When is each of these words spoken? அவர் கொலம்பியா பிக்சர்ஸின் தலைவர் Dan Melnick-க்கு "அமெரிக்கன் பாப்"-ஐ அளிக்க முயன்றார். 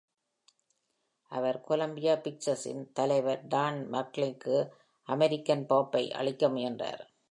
அவர் 1.31 1.61
கொலம்பியா 1.61 2.15
பிக்சர்ஸின் 2.23 2.83
தலைவர் 2.93 3.47
Dan 3.47 3.75
Melnick-க்கு 3.93 4.57
"அமெரிக்கன் 5.07 5.65
பாப்"-ஐ 5.65 6.05
அளிக்க 6.11 6.49
முயன்றார். 6.49 7.03